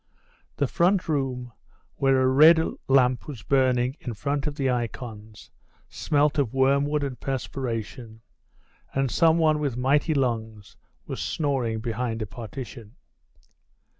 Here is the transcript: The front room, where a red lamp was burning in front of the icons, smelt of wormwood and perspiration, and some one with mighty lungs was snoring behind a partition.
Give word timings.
The 0.55 0.65
front 0.65 1.07
room, 1.07 1.51
where 1.97 2.23
a 2.23 2.27
red 2.27 2.59
lamp 2.87 3.27
was 3.27 3.43
burning 3.43 3.97
in 3.99 4.15
front 4.15 4.47
of 4.47 4.55
the 4.55 4.67
icons, 4.71 5.51
smelt 5.89 6.39
of 6.39 6.55
wormwood 6.55 7.03
and 7.03 7.19
perspiration, 7.19 8.21
and 8.95 9.11
some 9.11 9.37
one 9.37 9.59
with 9.59 9.77
mighty 9.77 10.15
lungs 10.15 10.75
was 11.05 11.21
snoring 11.21 11.81
behind 11.81 12.19
a 12.23 12.25
partition. 12.25 12.95